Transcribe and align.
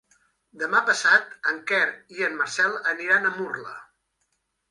Demà 0.61 0.79
passat 0.87 1.35
en 1.51 1.59
Quer 1.71 1.83
i 2.17 2.25
en 2.29 2.39
Marcel 2.41 2.75
aniran 2.93 3.27
a 3.27 3.35
Murla. 3.35 3.77